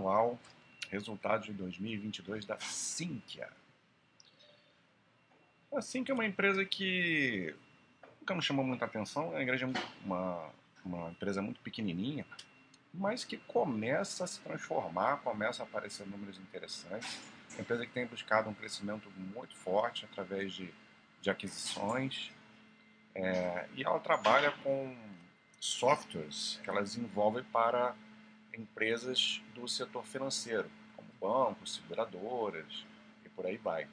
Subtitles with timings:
[0.00, 0.38] anual,
[0.90, 3.48] resultados de 2022 da Sinqia.
[5.72, 7.54] A Sinqia é uma empresa que
[8.18, 9.44] nunca me chamou muita atenção, é
[10.04, 10.50] uma,
[10.84, 12.26] uma empresa muito pequenininha,
[12.92, 17.20] mas que começa a se transformar, começa a aparecer números interessantes.
[17.50, 20.72] É uma empresa que tem buscado um crescimento muito forte através de,
[21.20, 22.32] de aquisições,
[23.14, 24.96] é, e ela trabalha com
[25.60, 27.94] softwares que ela desenvolve para
[28.56, 32.84] empresas do setor financeiro, como bancos, seguradoras
[33.24, 33.88] e por aí vai.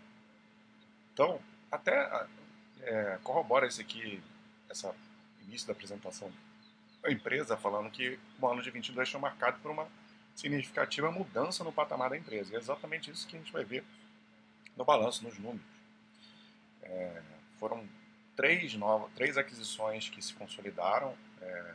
[1.13, 1.39] Então,
[1.71, 2.27] até
[2.81, 4.21] é, corrobora esse aqui,
[4.69, 4.93] essa
[5.47, 6.31] início da apresentação
[7.01, 9.87] da empresa, falando que o ano de 22 foi marcado por uma
[10.35, 12.51] significativa mudança no patamar da empresa.
[12.51, 13.83] E é exatamente isso que a gente vai ver
[14.75, 15.65] no balanço, nos números.
[16.83, 17.21] É,
[17.59, 17.87] foram
[18.35, 21.73] três, novas, três aquisições que se consolidaram é,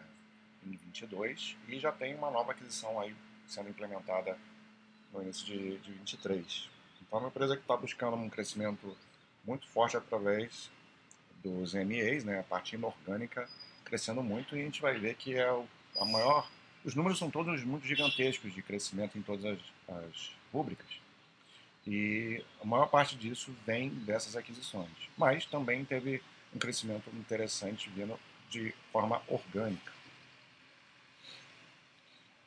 [0.67, 3.15] em 22 e já tem uma nova aquisição aí
[3.47, 4.39] sendo implementada
[5.13, 6.71] no início de, de 23.
[7.03, 8.97] Então é uma empresa que está buscando um crescimento
[9.45, 10.71] muito forte através
[11.43, 13.49] dos MEAs, né, a parte inorgânica
[13.85, 16.51] crescendo muito e a gente vai ver que é a maior.
[16.83, 20.33] Os números são todos muito gigantescos de crescimento em todas as, as.
[21.87, 24.89] E a maior parte disso vem dessas aquisições.
[25.17, 26.23] Mas também teve
[26.55, 29.93] um crescimento interessante vindo de forma orgânica.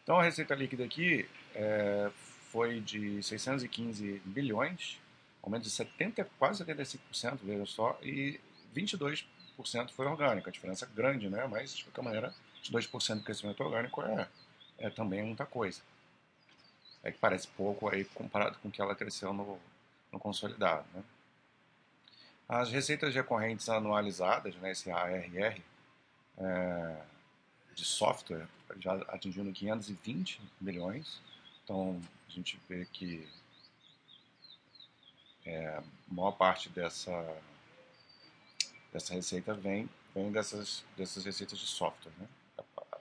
[0.06, 2.12] Então a receita líquida aqui é,
[2.52, 5.02] foi de 615 bilhões,
[5.42, 8.40] aumento de 70, quase 75%, veja só, e
[8.76, 9.26] 22%
[9.96, 10.48] foi orgânico.
[10.48, 11.48] A diferença é grande, né?
[11.48, 12.32] Mas de qualquer maneira,
[12.72, 14.28] 2% de crescimento orgânico é,
[14.78, 15.82] é também muita coisa.
[17.04, 19.60] É que parece pouco aí comparado com o que ela cresceu no,
[20.12, 21.04] no consolidado, né?
[22.48, 25.60] As receitas recorrentes anualizadas, né, esse ARR,
[26.38, 26.98] é,
[27.76, 28.48] de software,
[28.80, 31.22] já atingindo 520 milhões.
[31.64, 33.28] Então, a gente vê que
[35.46, 37.12] é, a maior parte dessa,
[38.92, 42.14] dessa receita vem, vem dessas, dessas receitas de software.
[42.18, 42.28] Né?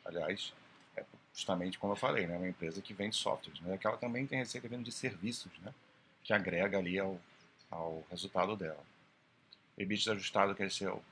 [0.05, 0.53] Aliás,
[0.97, 2.37] é justamente como eu falei, né?
[2.37, 3.55] uma empresa que vende software.
[3.63, 3.79] Né?
[3.79, 5.73] Que ela também tem receita vindo de serviços, né?
[6.23, 7.21] que agrega ali ao,
[7.71, 8.85] ao resultado dela.
[9.79, 11.03] EBITDA ajustado cresceu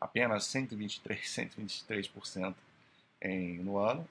[0.00, 2.54] apenas 123, 123%
[3.20, 4.08] em, no ano,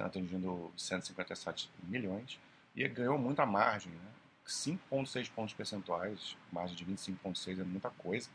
[0.00, 2.38] atingindo 157 milhões,
[2.74, 4.10] e ganhou muita margem, né?
[4.46, 8.28] 5,6 pontos percentuais, margem de 25,6 é muita coisa.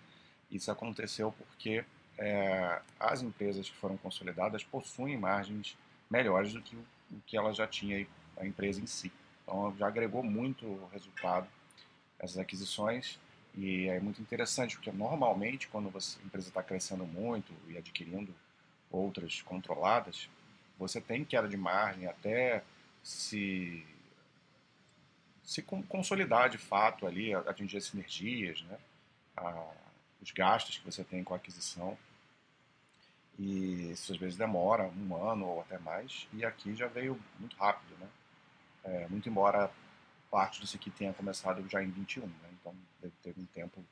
[0.52, 1.84] Isso aconteceu porque
[2.18, 5.76] é, as empresas que foram consolidadas possuem margens
[6.10, 8.06] melhores do que o, o que ela já tinha
[8.38, 9.12] a empresa em si.
[9.44, 11.48] Então já agregou muito o resultado
[12.20, 13.20] essas aquisições
[13.56, 18.34] e é muito interessante porque normalmente quando você, a empresa está crescendo muito e adquirindo
[18.94, 20.30] outras controladas,
[20.78, 22.64] você tem queda de margem até
[23.04, 23.86] se
[25.44, 28.78] se consolidar de fato ali, atingir as sinergias, né?
[29.36, 29.72] A,
[30.22, 31.98] os gastos que você tem com a aquisição.
[33.38, 37.58] E isso às vezes demora um ano ou até mais, e aqui já veio muito
[37.58, 38.08] rápido, né?
[38.86, 39.70] É, muito embora
[40.30, 42.34] parte disso aqui tenha começado já em 21, né?
[42.54, 42.76] então
[43.22, 43.84] teve um tempo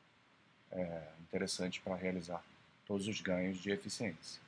[0.71, 2.43] é, interessante para realizar
[2.85, 4.41] todos os ganhos de eficiência.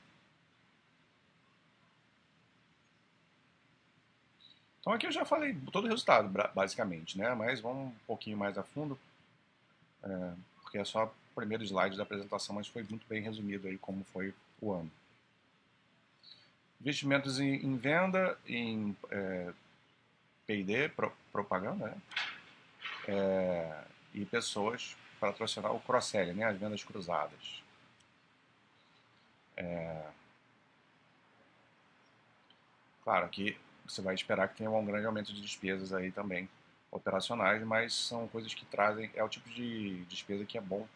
[4.83, 7.33] Então aqui eu já falei todo o resultado, basicamente, né?
[7.33, 8.99] Mas vamos um pouquinho mais a fundo,
[10.03, 13.77] é, porque é só o primeiro slide da apresentação, mas foi muito bem resumido aí
[13.77, 14.91] como foi o ano.
[16.81, 19.53] Investimentos em, em venda, em é,
[20.45, 21.97] P&D, pro, propaganda, né?
[23.07, 23.83] É,
[24.13, 26.43] e pessoas para patrocinar o cross-selling, né?
[26.43, 27.63] As vendas cruzadas.
[29.55, 30.07] É,
[33.01, 36.49] claro que você vai esperar que tenha um grande aumento de despesas aí também
[36.91, 40.87] operacionais, mas são coisas que trazem, é o tipo de despesa que é bom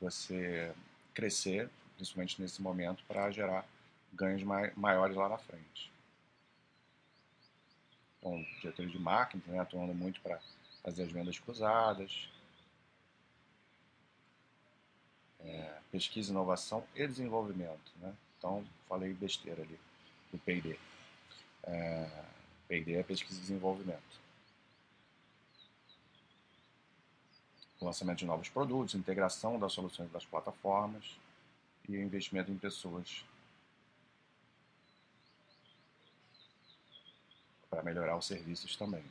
[0.00, 0.72] você
[1.14, 3.66] crescer, principalmente nesse momento, para gerar
[4.12, 4.42] ganhos
[4.76, 5.92] maiores lá na frente.
[8.18, 10.40] Então, diretor de marketing, né, atuando muito para
[10.82, 12.28] fazer as vendas cruzadas,
[15.40, 17.92] é, pesquisa, inovação e desenvolvimento.
[18.00, 18.14] Né?
[18.38, 19.78] Então, falei besteira ali
[20.32, 20.78] do P&D.
[21.68, 22.08] É,
[22.68, 24.18] P&D é pesquisa e desenvolvimento.
[27.80, 31.16] lançamento de novos produtos, integração das soluções das plataformas
[31.88, 33.24] e investimento em pessoas
[37.70, 39.04] para melhorar os serviços também.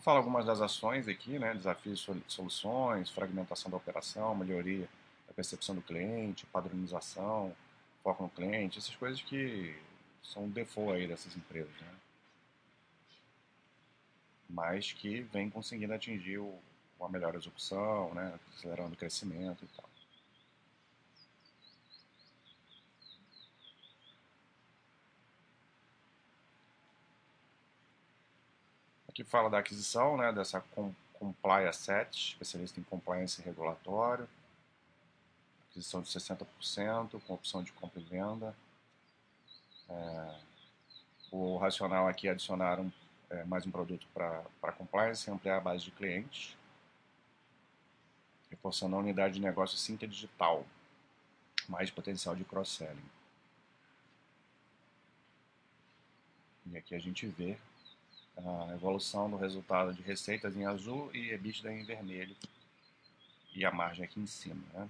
[0.00, 1.54] Fala algumas das ações aqui, né?
[1.54, 4.88] Desafios soluções, fragmentação da operação, melhoria
[5.34, 7.54] percepção do cliente, padronização,
[8.02, 9.76] foco no cliente, essas coisas que
[10.22, 11.94] são o default aí dessas empresas, né?
[14.48, 16.38] Mas que vem conseguindo atingir
[16.98, 18.38] uma melhor execução, né?
[18.56, 19.88] Acelerando o crescimento e tal.
[29.14, 30.60] Aqui fala da aquisição, né, dessa
[31.12, 34.28] Comply Asset, especialista em compliance regulatório.
[35.74, 38.54] Aquisição de 60%, com opção de compra e venda.
[39.90, 40.40] É,
[41.32, 42.92] o racional aqui é adicionar um,
[43.28, 46.56] é, mais um produto para compliance e ampliar a base de clientes.
[48.48, 50.64] Reforçando a unidade de negócio Cintia Digital.
[51.68, 53.10] Mais potencial de cross-selling.
[56.66, 57.58] E aqui a gente vê
[58.36, 62.36] a evolução do resultado de receitas em azul e EBITDA em vermelho
[63.52, 64.62] e a margem aqui em cima.
[64.72, 64.88] Né?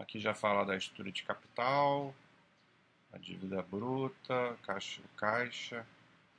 [0.00, 2.14] Aqui já fala da estrutura de capital,
[3.12, 5.86] a dívida bruta, caixa, caixa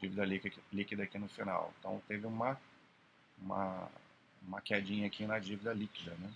[0.02, 0.26] dívida
[0.74, 1.72] líquida aqui no final.
[1.80, 2.60] Então teve uma,
[3.40, 3.88] uma,
[4.42, 6.16] uma quedinha aqui na dívida líquida.
[6.16, 6.34] Né?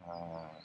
[0.00, 0.60] Ah,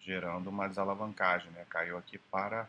[0.00, 1.66] gerando uma desalavancagem, né?
[1.68, 2.66] Caiu aqui para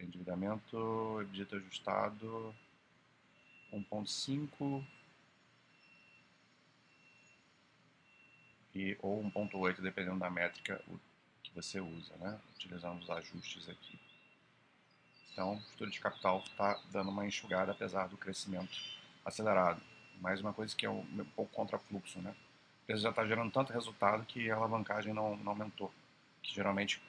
[0.00, 2.52] endividamento, dito ajustado
[3.72, 4.84] 1.5
[8.74, 10.80] e ou 1.8 dependendo da métrica
[11.42, 12.38] que você usa, né?
[12.54, 13.98] Utilizando os ajustes aqui.
[15.32, 18.78] Então, o estudo de capital está dando uma enxugada apesar do crescimento
[19.24, 19.80] acelerado.
[20.20, 22.30] Mais uma coisa que é um, um pouco contra-fluxo, né?
[22.30, 25.92] A empresa já está gerando tanto resultado que a alavancagem não, não aumentou
[26.42, 27.00] que geralmente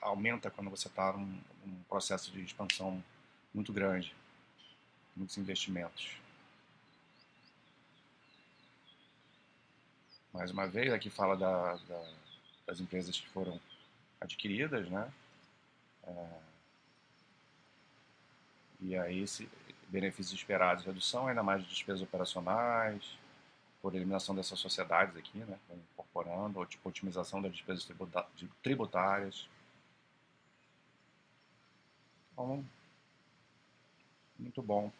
[0.00, 3.02] aumenta quando você está num, num, processo de expansão
[3.52, 4.14] muito grande,
[5.16, 6.16] muitos investimentos.
[10.34, 12.08] Mais uma vez, aqui fala da, da,
[12.66, 13.60] das empresas que foram
[14.20, 15.08] adquiridas, né?
[16.02, 16.38] É,
[18.80, 19.48] e aí, esse,
[19.86, 23.16] benefícios esperados, redução ainda mais de despesas operacionais,
[23.80, 25.56] por eliminação dessas sociedades aqui, né,
[25.92, 27.88] incorporando, ou tipo otimização das despesas
[28.60, 29.48] tributárias.
[32.32, 32.64] Então,
[34.36, 34.90] muito bom.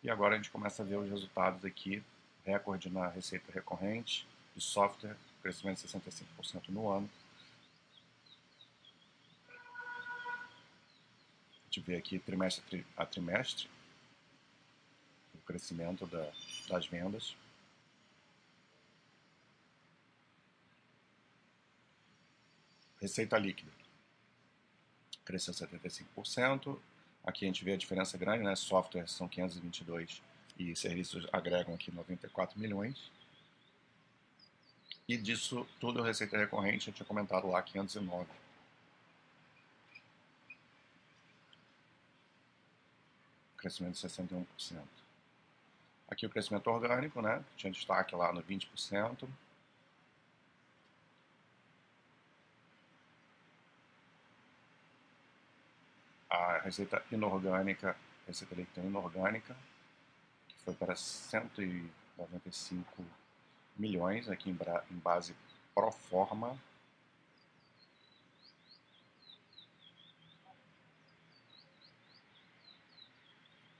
[0.00, 2.04] E agora a gente começa a ver os resultados aqui,
[2.44, 4.24] recorde na receita recorrente
[4.56, 7.10] de software, crescimento de 65% no ano.
[11.60, 13.68] A gente vê aqui trimestre a trimestre
[15.34, 16.32] o crescimento da,
[16.68, 17.36] das vendas.
[22.98, 23.70] Receita líquida
[25.26, 26.78] cresceu 75%.
[27.24, 28.54] Aqui a gente vê a diferença grande, né?
[28.54, 30.22] Software são 522
[30.58, 33.10] e serviços agregam aqui 94 milhões.
[35.08, 38.26] E disso tudo, receita recorrente, eu tinha comentado lá, 509.
[43.56, 44.82] Crescimento de 61%.
[46.08, 47.44] Aqui o crescimento orgânico, né?
[47.56, 49.28] Tinha destaque lá no 20%.
[56.36, 59.56] a receita inorgânica, receita líquida inorgânica,
[60.48, 63.04] que foi para 195
[63.76, 64.58] milhões aqui em,
[64.90, 65.34] em base
[65.74, 66.58] pro forma.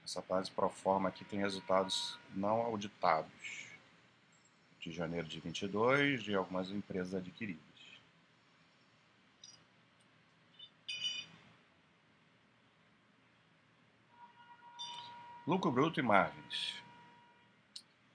[0.03, 3.67] Essa base pro forma aqui tem resultados não auditados
[4.79, 7.67] de janeiro de 22 de algumas empresas adquiridas.
[15.45, 16.86] Lucro bruto e margens.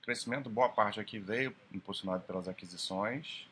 [0.02, 3.46] Crescimento, boa parte aqui veio impulsionado pelas aquisições.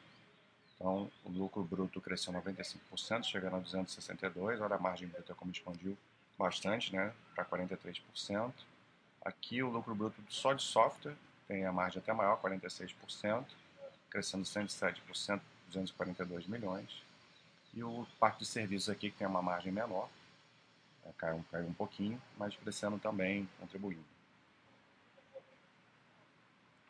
[0.75, 4.61] Então, o lucro bruto cresceu 95%, chegando a 262.
[4.61, 5.97] Olha a margem bruta como expandiu
[6.37, 8.53] bastante, né, para 43%.
[9.25, 11.15] Aqui o lucro bruto só de software
[11.47, 13.45] tem a margem até maior, 46%,
[14.11, 17.01] crescendo 107%, 242 milhões.
[17.73, 20.09] E o parte de serviços aqui que tem uma margem menor,
[21.05, 24.20] é, caiu, caiu um pouquinho, mas crescendo também, contribuindo.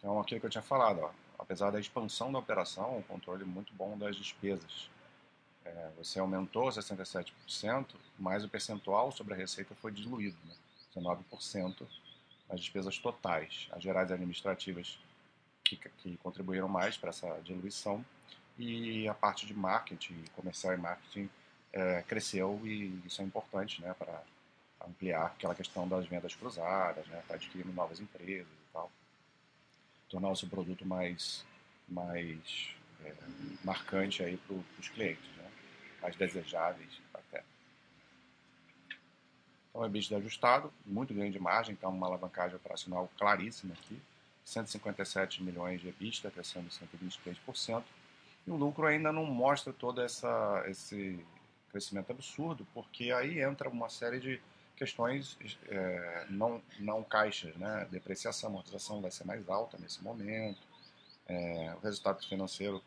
[0.00, 3.72] Então, aquilo que eu tinha falado, ó, apesar da expansão da operação, o controle muito
[3.74, 4.90] bom das despesas.
[5.62, 7.86] É, você aumentou 67%,
[8.18, 10.54] mas o percentual sobre a receita foi diluído, né?
[10.96, 11.86] 19%
[12.48, 13.68] nas despesas totais.
[13.70, 14.98] As gerais administrativas
[15.62, 18.04] que, que contribuíram mais para essa diluição
[18.58, 21.30] e a parte de marketing, comercial e marketing
[21.72, 24.22] é, cresceu e isso é importante né, para
[24.84, 28.59] ampliar aquela questão das vendas cruzadas, né, para adquirir novas empresas.
[30.10, 31.44] Tornar o seu produto mais,
[31.88, 32.74] mais
[33.04, 33.14] é,
[33.64, 35.50] marcante aí para os clientes, né?
[36.02, 37.42] mais desejáveis até.
[39.70, 43.98] Então, EBITDA ajustado, muito grande margem, então uma alavancagem operacional claríssima aqui,
[44.44, 47.84] 157 milhões de EBITDA, crescendo 123%,
[48.46, 51.24] e o lucro ainda não mostra todo essa, esse
[51.70, 54.40] crescimento absurdo, porque aí entra uma série de
[54.80, 55.36] questões
[55.68, 57.86] é, não, não caixas, né?
[57.90, 60.58] Depreciação, amortização vai ser mais alta nesse momento,
[61.26, 62.82] é, o resultado financeiro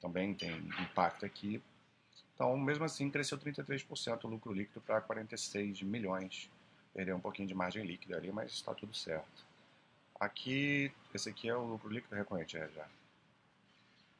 [0.00, 0.50] também tem
[0.82, 1.62] impacto aqui.
[2.34, 6.50] Então, mesmo assim, cresceu 33% o lucro líquido para 46 milhões.
[6.92, 9.46] Perdeu um pouquinho de margem líquida ali, mas está tudo certo.
[10.18, 12.88] Aqui, esse aqui é o lucro líquido recorrente, é, já.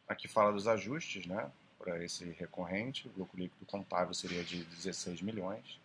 [0.06, 1.50] Aqui fala dos ajustes, né?
[1.76, 5.82] Para esse recorrente, o lucro líquido contável seria de 16 milhões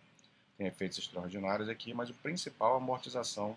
[0.60, 3.56] tem efeitos extraordinários aqui, mas o principal é a amortização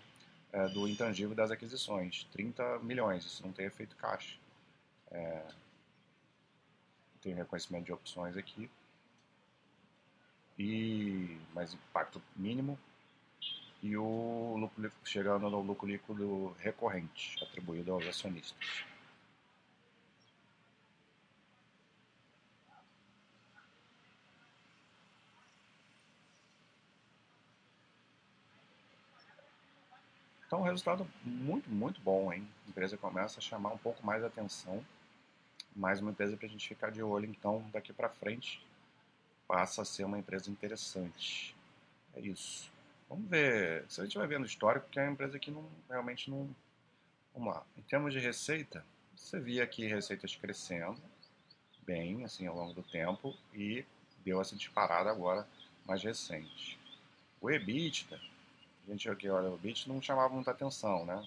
[0.50, 4.38] é, do intangível das aquisições, 30 milhões, isso não tem efeito caixa.
[5.10, 5.42] É,
[7.20, 8.70] tem reconhecimento de opções aqui,
[10.58, 12.78] e mais impacto mínimo,
[13.82, 18.56] e o lucro chegando no lucro líquido recorrente, atribuído aos acionistas.
[30.64, 32.48] Um resultado muito, muito bom, hein?
[32.66, 34.84] A empresa começa a chamar um pouco mais atenção.
[35.76, 38.64] Mais uma empresa para a gente ficar de olho, então, daqui para frente,
[39.46, 41.54] passa a ser uma empresa interessante.
[42.14, 42.70] É isso.
[43.08, 43.84] Vamos ver.
[43.88, 46.48] Se a gente vai vendo histórico, porque é uma empresa que não, realmente não.
[47.34, 47.62] Vamos lá.
[47.76, 51.00] Em termos de receita, você via aqui receitas crescendo
[51.84, 53.84] bem, assim, ao longo do tempo, e
[54.24, 55.46] deu essa disparada agora
[55.84, 56.78] mais recente.
[57.40, 58.18] O EBITDA
[58.86, 61.24] a gente aqui olha o bit não chamava muita atenção, né?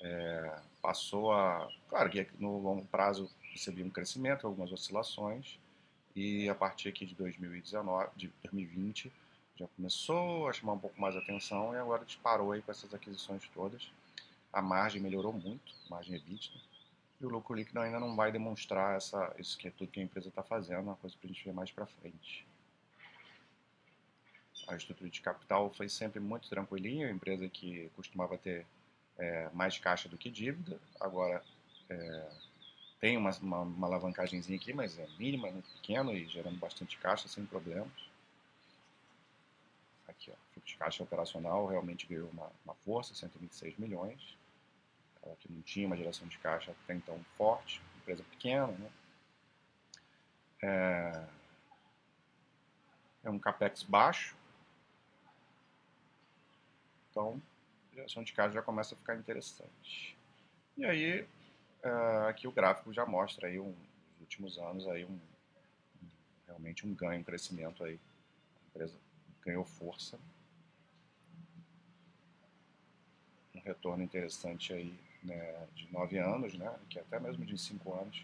[0.00, 1.68] É, passou a.
[1.88, 5.58] Claro que no longo prazo recebia um crescimento, algumas oscilações,
[6.14, 9.12] e a partir aqui de 2019, de 2020,
[9.56, 13.48] já começou a chamar um pouco mais atenção e agora disparou aí com essas aquisições
[13.54, 13.90] todas.
[14.52, 16.60] A margem melhorou muito, margem EBITDA,
[17.20, 20.02] e o lucro líquido ainda não vai demonstrar essa, isso que é tudo que a
[20.02, 22.46] empresa está fazendo, uma coisa para a gente ver mais para frente
[24.66, 28.66] a estrutura de capital foi sempre muito tranquilinha, a empresa que costumava ter
[29.18, 31.42] é, mais caixa do que dívida, agora
[31.88, 32.30] é,
[33.00, 37.28] tem uma, uma, uma alavancagemzinha aqui, mas é mínima, muito pequeno e gerando bastante caixa
[37.28, 37.92] sem problemas.
[40.08, 44.36] Aqui, ó, fluxo de caixa operacional realmente ganhou uma, uma força, 126 milhões,
[45.22, 48.90] ela que não tinha uma geração de caixa até então forte, empresa pequena, né?
[50.62, 51.24] É,
[53.24, 54.34] é um capex baixo,
[57.16, 57.40] então,
[57.94, 60.14] geração de caixa já começa a ficar interessante.
[60.76, 61.22] E aí,
[61.82, 65.18] uh, aqui o gráfico já mostra aí um, nos últimos anos aí um,
[66.46, 67.94] realmente um ganho, um crescimento aí.
[67.94, 68.94] A empresa
[69.42, 70.18] ganhou força.
[73.54, 78.22] Um retorno interessante aí né, de nove anos, né, que até mesmo de cinco anos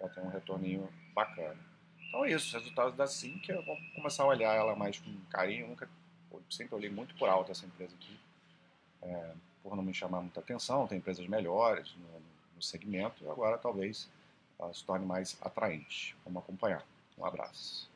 [0.00, 1.58] já tem um retorninho bacana.
[2.06, 5.12] Então é isso, os resultados da SIM, eu vou começar a olhar ela mais com
[5.28, 5.66] carinho.
[5.66, 5.90] Nunca,
[6.48, 8.16] sempre olhei muito por alto essa empresa aqui
[9.02, 12.20] é, por não me chamar muita atenção, tem empresas melhores no,
[12.56, 14.08] no segmento, e agora talvez
[14.58, 16.16] ela se torne mais atraente.
[16.24, 16.84] Vamos acompanhar.
[17.16, 17.88] Um abraço.